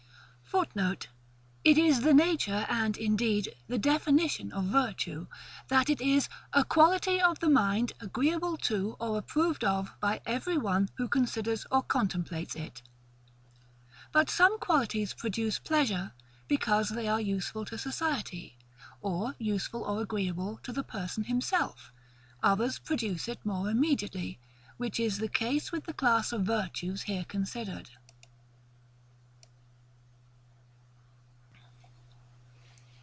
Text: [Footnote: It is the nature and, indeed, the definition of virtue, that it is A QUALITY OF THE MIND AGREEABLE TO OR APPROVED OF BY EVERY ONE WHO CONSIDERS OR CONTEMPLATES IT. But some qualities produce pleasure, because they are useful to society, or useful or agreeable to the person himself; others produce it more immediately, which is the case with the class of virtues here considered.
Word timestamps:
[Footnote: 0.53 1.07
It 1.63 1.77
is 1.77 2.01
the 2.01 2.13
nature 2.13 2.65
and, 2.67 2.97
indeed, 2.97 3.55
the 3.69 3.77
definition 3.77 4.51
of 4.51 4.65
virtue, 4.65 5.27
that 5.69 5.89
it 5.89 6.01
is 6.01 6.27
A 6.51 6.65
QUALITY 6.65 7.21
OF 7.21 7.39
THE 7.39 7.47
MIND 7.47 7.93
AGREEABLE 8.01 8.57
TO 8.57 8.97
OR 8.99 9.17
APPROVED 9.19 9.63
OF 9.63 9.93
BY 10.01 10.19
EVERY 10.25 10.57
ONE 10.57 10.89
WHO 10.95 11.07
CONSIDERS 11.07 11.65
OR 11.71 11.83
CONTEMPLATES 11.83 12.57
IT. 12.57 12.81
But 14.11 14.29
some 14.29 14.59
qualities 14.59 15.13
produce 15.13 15.57
pleasure, 15.57 16.11
because 16.49 16.89
they 16.89 17.07
are 17.07 17.21
useful 17.21 17.63
to 17.63 17.77
society, 17.77 18.57
or 18.99 19.35
useful 19.39 19.83
or 19.85 20.01
agreeable 20.01 20.57
to 20.63 20.73
the 20.73 20.83
person 20.83 21.23
himself; 21.23 21.93
others 22.43 22.77
produce 22.77 23.29
it 23.29 23.45
more 23.45 23.69
immediately, 23.69 24.37
which 24.75 24.99
is 24.99 25.19
the 25.19 25.29
case 25.29 25.71
with 25.71 25.85
the 25.85 25.93
class 25.93 26.33
of 26.33 26.41
virtues 26.41 27.03
here 27.03 27.23
considered. 27.23 27.89